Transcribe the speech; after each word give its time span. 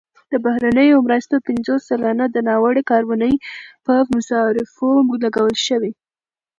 د 0.31 0.33
بهرنیو 0.45 1.03
مرستو 1.07 1.35
پنځوس 1.47 1.81
سلنه 1.89 2.25
د 2.29 2.37
ناوړه 2.47 2.83
کارونې 2.91 3.31
په 3.85 3.93
مصارفو 4.13 4.91
لګول 5.23 5.55
شوي. 5.67 5.91